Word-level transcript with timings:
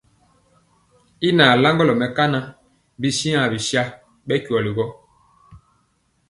Y 1.27 1.29
nalaŋgɔlɔ 1.37 1.93
mɛkana 2.01 2.39
bityiaŋ 2.99 3.45
bisa 3.51 3.81
bɛ 4.27 4.35
kweli 4.45 4.71
gɔ. 4.77 4.85